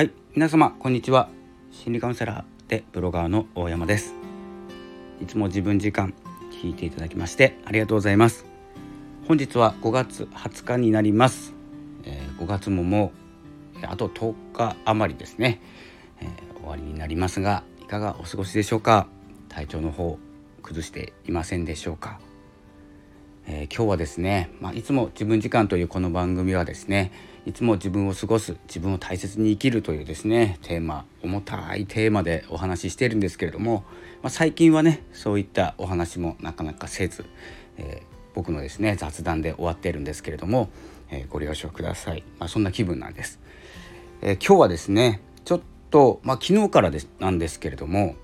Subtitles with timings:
[0.00, 1.28] はい皆様こんにちは。
[1.70, 4.14] 心理カウンセラーでブロガーの大山です。
[5.20, 6.14] いつも自分時間
[6.50, 8.46] 聞いていただきましてありがとうございます。
[9.28, 11.52] 本日は5月20日になります、
[12.04, 13.12] えー、5月もも
[13.82, 15.60] うあと10日余りですね、
[16.22, 19.06] えー、終わりになりますがいかがお過ごしでしょうか？
[19.50, 20.18] 体調の方
[20.62, 22.20] 崩していませんでしょうか？
[23.46, 27.12] えー、今日はですね、まあ、いつも自分時間というこの番組はですね
[27.46, 33.84] いつも自分を過ごす自分を大切に生きるというですねテーマ重たいテーマでお話ししているんですけれども、
[34.22, 37.24] まあ、最近はねそういったお話もなかなかせず、
[37.78, 40.68] えー、僕のですね雑談で終わっているんですけれども、
[41.10, 43.40] えー、ご了承ください、まあ、そんな気分なんです、
[44.20, 48.16] え今日はですねちょっと、まあ、昨日からですなんですけれども、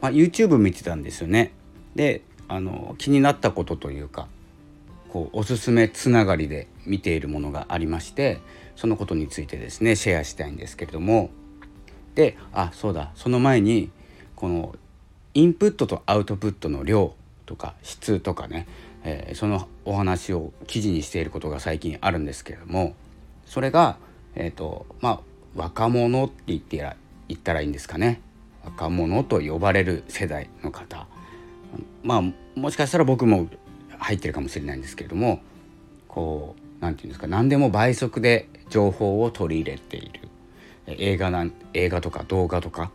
[0.00, 1.52] ま YouTube 見てたんですよね。
[1.94, 4.28] であの気になったことというか
[5.14, 8.40] こうおすすめつながりで見ているものがありまして
[8.74, 11.30] そのことについてですねシェアしたいんですけれども。
[12.16, 13.90] であそうだその前に
[14.36, 14.74] この
[15.34, 17.14] インプットとアウトプットの量
[17.46, 18.66] とか質とかね、
[19.04, 22.94] えー、そのお話を記事にしていることが最近あるんですけれども
[23.46, 23.98] それが、
[24.34, 25.20] えーとまあ、
[25.54, 26.96] 若者って言ってら
[27.28, 28.20] 言ったらいいんですかね。
[28.64, 31.06] 若者と呼ばれる世代の方。
[32.02, 32.22] まあ
[32.58, 33.48] もしかしたら僕も
[33.98, 35.40] 入ってるかもしれないんですけれども
[36.08, 40.28] こう何て言うんですか何でも倍速で情報を取り入れている。
[40.86, 42.90] 映画なん映画とか動画とか、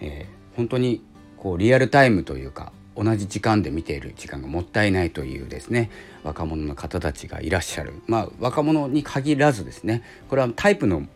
[0.00, 1.02] えー、本当に
[1.38, 5.90] こうリアルタイムというか同じ時間で見ている時間がもったいないというですね
[6.22, 7.94] 若者の方たちがいらっしゃる。
[8.06, 11.06] まあ若者に限らずですねこれはタイプの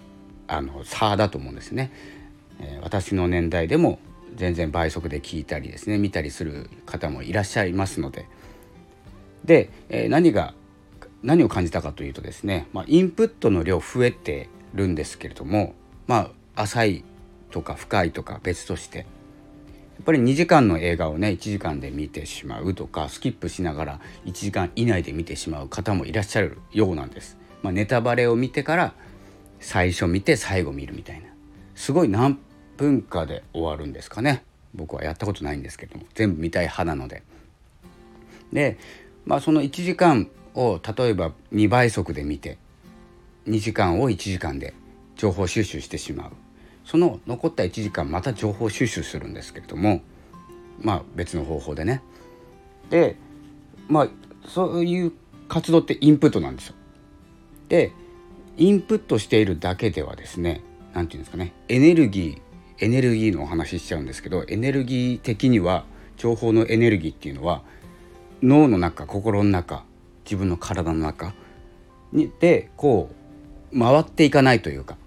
[0.46, 1.90] あの差だと思うんですね、
[2.60, 3.98] えー、私の年代でも
[4.34, 8.26] 全然倍速で聞いたりですね見たりする方もいらっしゃいますので
[9.44, 10.54] で、え、何が
[11.24, 15.74] 何を感じたかというとですね、まあ、インプットの量増えてるんですけれども
[16.06, 17.04] まあ浅い
[17.50, 19.06] とか深いとか別としてやっ
[20.04, 27.38] ぱり2時間の映画をね1時間で見てしまうとかスキップしながら1時間以内で見てしまう方もいらっしゃるようなんです。
[27.62, 28.92] まあ、ネタバレを見てから
[29.60, 31.28] 最初見て最後見るみたいな
[31.74, 32.38] すごい何
[32.76, 34.44] 分かで終わるんですかね
[34.74, 37.22] 僕はやったことないんですけども全部見たい派なので。
[38.52, 38.76] で
[39.26, 42.58] まあその1時間を例えば2倍速で見て
[43.46, 44.74] 2時間を1時間で
[45.16, 46.30] 情報収集してしまう
[46.84, 50.02] その残った1時間また情報収集するんですけれども
[50.80, 52.02] まあ別の方法でね
[52.90, 53.16] で
[53.88, 54.08] まあ
[54.46, 55.12] そういう
[55.48, 56.74] 活動ってインプットなんですよ。
[57.68, 57.92] で
[58.56, 60.62] インプットしているだけではですね
[60.92, 65.84] 何て言うんですかねエネルギーエネルギーのお話ししちゃうんですけどエネルギー的には
[66.16, 67.62] 情報のエネルギーっていうのは
[68.44, 69.84] 脳の中心の中
[70.26, 71.32] 自分の体の中
[72.12, 73.10] にでこ
[73.72, 74.98] う回っていかないというか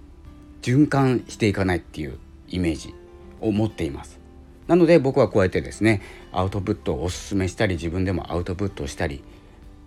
[0.63, 2.95] 循環していかないっていうイメージ
[3.39, 4.19] を持っています。
[4.65, 9.23] なので僕はこうやってですねアウトプットをおすすめしたり自分でもアウトプットをしたり、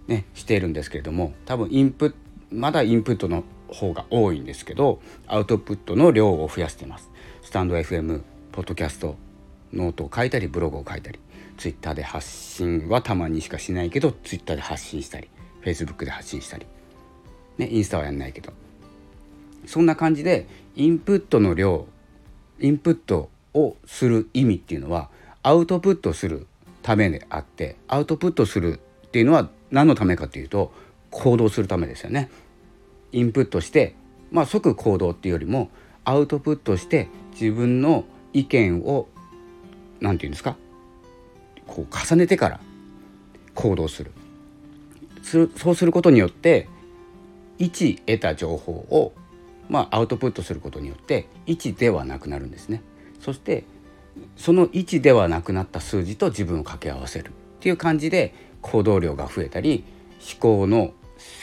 [0.06, 2.14] ね、しているんですけれども多分インプ
[2.52, 7.10] まだインプットの方が多いんですけどアウトプットの量を増やしています。
[7.42, 8.22] スタンド FM
[8.52, 9.16] ポッドキャスト
[9.72, 11.18] ノートを書いたりブログを書いたり。
[11.60, 15.28] ツイッターで発信はたまにしかしないけどツイッターで発信したり
[15.60, 16.66] フェイスブックで発信したり、
[17.58, 18.50] ね、インスタはやんないけど
[19.66, 21.86] そんな感じでインプットの量
[22.60, 25.10] インプットをする意味っていうのは
[25.42, 26.46] アウトプットする
[26.80, 30.72] ためであってアウトプットするっていうのは何のためかというと
[31.10, 32.30] 行動するためですよね。
[33.12, 33.94] インプットして
[34.30, 35.68] まあ即行動っていうよりも
[36.04, 39.08] アウトプットして自分の意見を
[40.00, 40.56] 何て言うんですか？
[41.70, 42.60] こう重ねてから
[43.54, 44.10] 行動する。
[45.56, 46.66] そうすることによって
[47.58, 49.12] 1得た情報を、
[49.68, 52.82] まあ、アウトプットすることによって1ではなくなるんですね。
[53.20, 53.64] そして
[54.36, 57.28] その1ではなくなった数字と自分を掛け合わせる。
[57.28, 59.84] っていう感じで行動量が増えたり
[60.18, 60.92] 思考の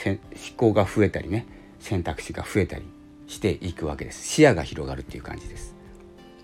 [0.04, 0.18] 思
[0.56, 1.46] 考が増えたりね
[1.80, 2.82] 選択肢が増えたり
[3.28, 4.26] していくわけです。
[4.26, 5.74] 視野が広がるっていう感じです、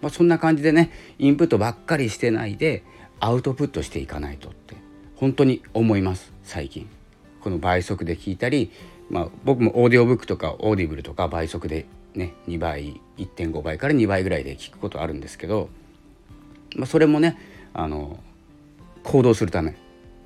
[0.01, 2.85] まあ、そんな感じでねインプットばっかりしてないで
[3.21, 4.77] アウトプットしていかないとって
[5.17, 6.89] 本当に思います最近。
[7.45, 8.73] この倍速で聞いたり、
[9.11, 11.85] まあ、僕もオーディオブックとか Audible とか倍速で
[12.15, 15.69] ね2倍1.5倍から2倍ぐらいで聞くことあるんですけど、
[16.75, 17.39] まあ、それもね
[17.75, 18.19] あの
[19.03, 19.77] 行動するため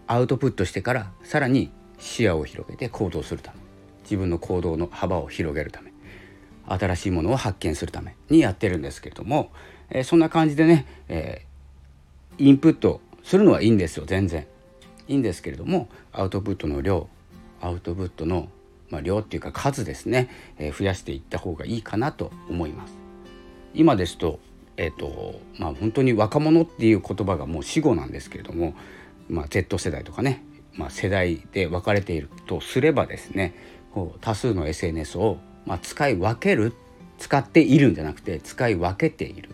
[0.06, 3.58] アウトプットしてからさらに視野を広げて行動するため
[4.05, 5.93] 自分の行動の幅を広げるため
[6.67, 9.50] 新しいものを発見するためにやってるんですけれども、
[9.90, 11.43] えー、そんな感じでね、え
[12.38, 14.46] インプットするのはいいんですよ全然。
[15.08, 17.08] いいんですけれどもアウトプットの量
[17.61, 18.49] アウトプットの、
[18.90, 22.94] まあ、量っていうか数ですね、えー、増やしていった方がいいかなと思います。
[23.75, 24.38] 今ですと
[24.76, 28.75] えっ、とまあ本当に若者っていう言葉がもう死語なんですけれども、
[29.29, 30.44] まあ、Z 世代とかね、
[30.75, 33.55] まあ、世代で分かれているとすればですね
[33.93, 36.73] こう多数の SNS を、まあ、使い分ける
[37.19, 39.50] 使っているんじゃなくて使い分けている。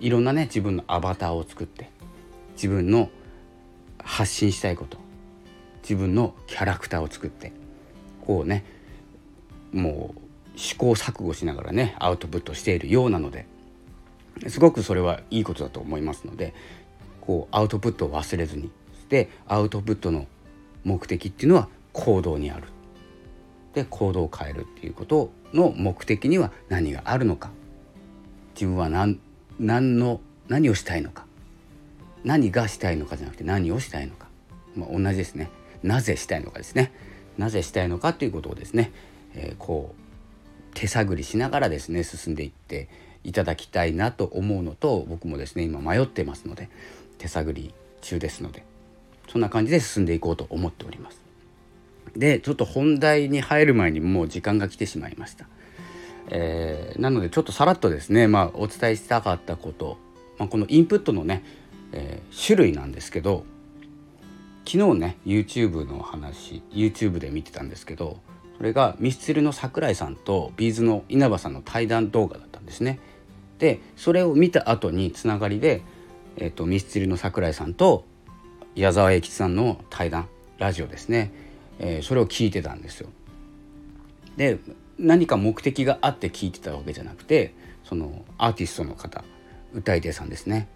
[0.00, 1.90] いろんなね自分のアバターを作って
[2.58, 3.08] 自分の
[4.02, 4.98] 発信したいこと。
[5.82, 7.52] 自分のキャラクターを作って。
[8.26, 8.64] こうね
[9.72, 10.12] も
[10.54, 13.46] う試行錯誤しながらねアウトプットしているようなので。
[14.48, 16.52] すごくそれはいいことだと思いますので
[17.20, 18.72] こうアウトプットを忘れずに。
[19.08, 20.26] でアウトプットの
[20.82, 22.64] 目的っていうのは行動にある。
[23.72, 27.50] で行動を変えるっていうことの目的には何があるのか。
[28.54, 29.20] 自分は何
[29.60, 31.27] 何の何をしたいのか。
[32.24, 34.26] 何がしたいのかじゃなくて何をしたいのか、
[34.74, 35.50] まあ、同じですね
[35.82, 36.92] なぜしたいのかですね
[37.36, 38.92] なぜしたいのかということをですね、
[39.34, 40.08] えー、こう
[40.74, 42.88] 手探りしながらですね進んでいって
[43.24, 46.68] いただきたいなと思うのと僕もですね今迷ってますので
[47.18, 48.64] 手探り中ですので
[49.30, 51.20] そんな感じで進んでいこうと思っております。
[52.16, 55.46] でちょっと本題に入る前にもう時間が来てしまいました。
[56.30, 59.98] えー、なのでちょっとさらっとですね、まあ、お伝えしたかったこと、
[60.38, 61.42] まあ、このインプットのね、
[61.92, 63.44] えー、種類なんですけど
[64.64, 68.20] 昨日ね YouTube の話 YouTube で見てたんですけど
[68.58, 72.98] それがミスチルの桜井さんとビーズの稲葉さんの対談動画だったんですね。
[73.58, 75.82] でそれを見た後につながりで、
[76.36, 78.04] えーと、ミスチルの桜井さんと
[78.74, 81.32] 矢沢永吉さんの対談ラジオですね、
[81.78, 83.08] えー、それを聞いてたんですよ。
[84.36, 84.58] で
[84.98, 89.24] 何か目的があって聞いてたわけじゃなくてそのアーティストの方
[89.72, 90.68] 歌い手さんですね、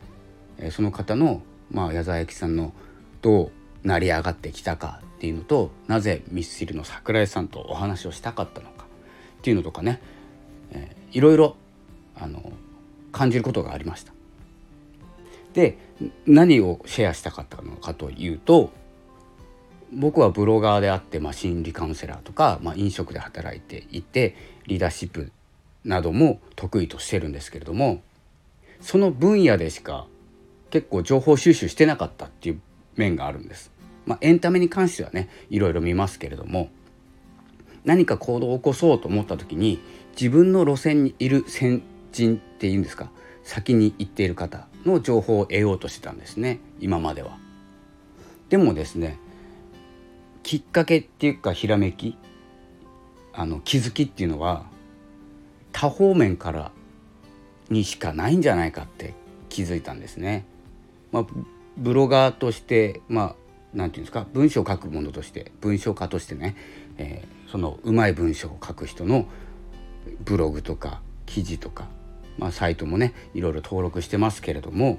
[0.71, 2.73] その方の、まあ、矢沢永吉さんの
[3.21, 3.51] どう
[3.85, 8.85] 成り上がってきたかっていうのとなぜミスチルの桜井さんとお話をしたかったのか
[9.39, 10.01] っていうのとかね、
[10.73, 11.57] えー、いろいろ
[12.17, 12.53] あの
[13.11, 14.13] 感じることがありました。
[15.53, 15.77] で
[16.27, 18.73] 何をシェアしたかったのかというと
[19.93, 24.35] 僕はブロガーであって、まあ、心理カウンセラーとか、まあ、飲食で働いていて
[24.67, 25.31] リーダーシップ
[25.85, 28.01] なども得意としてるんですけれども
[28.81, 30.07] その分野でしか
[30.73, 32.61] 結構情報収集してなかったっていう
[32.97, 33.71] 面があるんです。
[34.07, 36.71] まあ、エンタメに関してはねいろいろ見ますけれども
[37.85, 39.81] 何か行動を起こそうと思った時に
[40.19, 43.11] 自分の路線にいる先人っていうんですか
[43.45, 47.39] 先に行っている方の情報を得ようとしてたんですね今までは。
[48.49, 49.19] でもですね
[50.43, 52.17] きっかけっていうかひらめき
[53.35, 54.65] あの気づきっていうのは
[55.71, 56.73] 多方面から
[57.69, 59.15] にしかないんじゃないかって
[59.49, 60.47] 気づいたんですね。
[61.13, 61.27] まあ、
[61.77, 63.35] ブロガーとしてまあ
[63.73, 66.57] 何て言うんですか文章を書くものとして文章家としてね、
[66.99, 69.27] えー、そのうまい文章を書く人の
[70.25, 71.87] ブログとか記事とか
[72.39, 74.99] まあ、サイトもねいろいろ登録してますけれども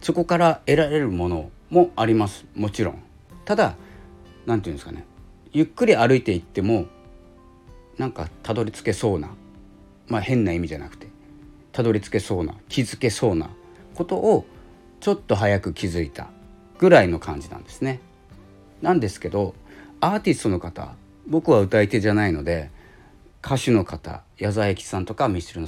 [0.00, 2.44] そこから得られるものもあります。
[2.54, 3.02] もちろん。
[3.46, 3.74] ただ
[4.44, 5.06] 何て言うんですかね
[5.52, 6.86] ゆっくり歩いていっても
[7.98, 9.30] なんかたどり着けそうな
[10.08, 11.08] まあ変な意味じゃなくて
[11.72, 13.50] たどり着けそうな気づけそうな
[13.94, 14.44] ことを
[15.04, 16.28] ちょっと早く気づいた
[16.78, 18.00] ぐらいの感じなんですね。
[18.80, 19.54] なんですけど
[20.00, 20.94] アーティストの方
[21.26, 22.70] 僕は歌い手じゃないので
[23.44, 25.66] 歌手の方矢沢永吉さんとかミスチルの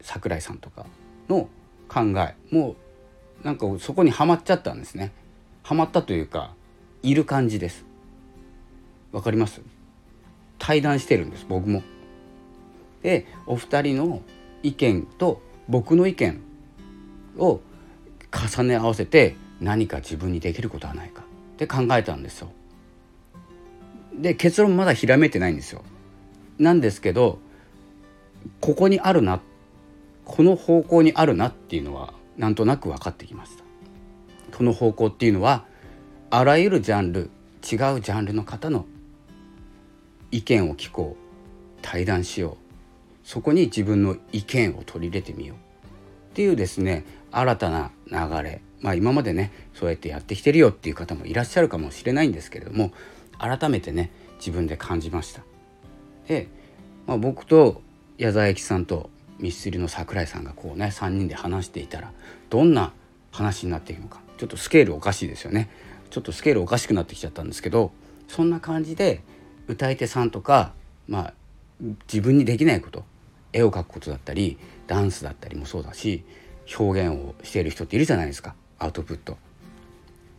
[0.00, 0.86] 桜井さんとか
[1.28, 1.50] の
[1.88, 2.74] 考えも
[3.42, 5.12] うなんかそこにはまっちゃったんですね。
[5.62, 6.54] はまったというか
[7.02, 7.84] いる感じです。
[9.12, 9.60] わかります？
[10.58, 11.82] 対談してるんです僕も。
[13.02, 14.22] でお二人の
[14.62, 16.40] 意見と僕の意見
[17.36, 17.60] を
[18.32, 21.22] 重ね合わせて何か自分にできることはないか。
[21.22, 22.50] って考えたんですよ。
[24.14, 25.82] で結論まだひらめいてないんですよ。
[26.58, 27.38] なんですけど
[28.60, 29.40] ここにあるな
[30.24, 33.64] この方向にあるなっていうのはなんとなく分かってきました。
[34.56, 35.64] この方向っていうのは
[36.30, 37.28] あらゆるジャンル違う
[37.62, 38.86] ジャンルの方の
[40.30, 42.56] 意見を聞こう対談しよう。
[43.22, 45.69] そこに自分の意見を取り入れてみよう。
[46.30, 52.92] っていうですね新たな流れまあ今までねそうやってやってきてるよっていう方もいらっしゃるかもしれないんですけれども
[53.38, 55.42] 改めてね自分で感じました。
[56.28, 56.48] で、
[57.06, 57.82] まあ、僕と
[58.16, 62.12] 矢沢永吉さんとミスチルの桜井さんがこうね3人で話していたら
[62.50, 62.92] どんな
[63.32, 65.70] 話になっていくのかちょっとスケールおかしいですよね
[66.10, 67.92] ちょっとスケールおかしくなってきちゃったんですけど
[68.28, 69.22] そんな感じで
[69.66, 70.72] 歌い手さんとか
[71.08, 71.34] まあ
[72.12, 73.04] 自分にできないこと
[73.52, 74.58] 絵を描くことだったり
[74.90, 76.24] ダンスだったりもそうだし
[76.76, 79.38] 表現をしている人っているじゃないですかアウトプット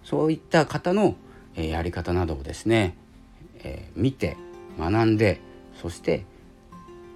[0.03, 1.15] そういった方の、
[1.55, 2.97] えやり方などをですね、
[3.59, 4.35] えー、見て
[4.77, 5.39] 学んで
[5.81, 6.25] そして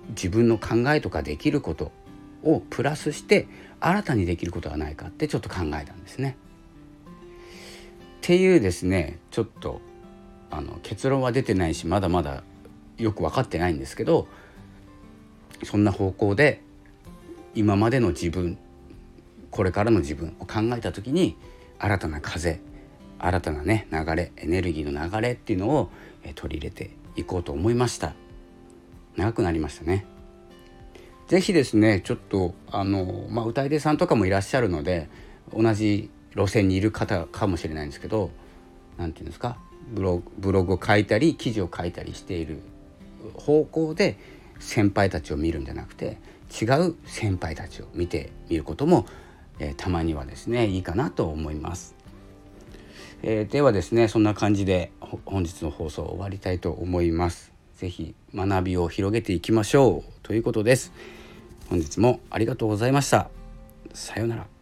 [0.10, 1.92] 自分の考えとかできること
[2.44, 3.48] をプラスして
[3.82, 6.38] 新たにできることはないかってちょっと考えたんですね。
[7.06, 7.10] っ
[8.22, 9.82] ていうですねちょっと
[10.51, 12.44] あの結論は出てないしまだまだ
[12.98, 14.27] よく分かってないんですけど
[15.63, 16.62] そんな方向で
[17.55, 18.57] 今までの自分
[19.50, 21.38] これからの自分を考えた時に
[21.79, 22.59] 新たな風
[23.17, 25.89] 新たなね流れエネルギーの流れっていうのを
[26.35, 28.13] 取り入れていこうと思いました。
[29.15, 30.05] 長くなりましたね。
[31.27, 35.09] 是非ですねちょっとあのまあ歌い手さんとかもいらっしゃるので
[35.51, 38.29] 同じ路線にいる方かもしれないんですけど
[38.97, 39.57] 何て言うんですか
[39.91, 42.59] ブロブログを書いたり記事を書いたりしている
[43.33, 44.17] 方向で
[44.59, 46.17] 先輩たちを見るんじゃなくて
[46.62, 49.05] 違う先輩たちを見てみることも、
[49.59, 51.95] えー、たまにはですねいいかなと思います。
[53.24, 54.91] えー、ではですねそんな感じで
[55.25, 57.51] 本日の放送を終わりたいと思います。
[57.75, 60.93] 是非学びを広げていきましょうということです。
[61.69, 63.29] 本日もありがとうございました。
[63.93, 64.54] さようなら。